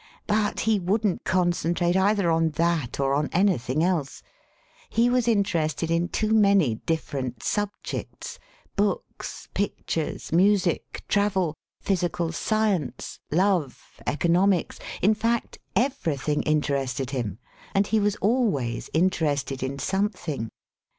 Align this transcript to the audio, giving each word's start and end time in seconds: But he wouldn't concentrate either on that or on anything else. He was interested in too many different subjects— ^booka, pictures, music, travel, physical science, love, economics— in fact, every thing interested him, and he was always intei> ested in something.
But 0.25 0.61
he 0.61 0.79
wouldn't 0.79 1.25
concentrate 1.25 1.95
either 1.95 2.31
on 2.31 2.49
that 2.57 2.99
or 2.99 3.13
on 3.13 3.29
anything 3.31 3.83
else. 3.83 4.23
He 4.89 5.11
was 5.11 5.27
interested 5.27 5.91
in 5.91 6.07
too 6.07 6.33
many 6.33 6.81
different 6.87 7.43
subjects— 7.43 8.39
^booka, 8.79 9.47
pictures, 9.53 10.31
music, 10.31 11.03
travel, 11.07 11.53
physical 11.79 12.31
science, 12.31 13.19
love, 13.29 13.79
economics— 14.07 14.79
in 15.03 15.13
fact, 15.13 15.59
every 15.75 16.17
thing 16.17 16.41
interested 16.41 17.11
him, 17.11 17.37
and 17.75 17.85
he 17.85 17.99
was 17.99 18.15
always 18.15 18.89
intei> 18.95 19.33
ested 19.33 19.61
in 19.61 19.77
something. 19.77 20.49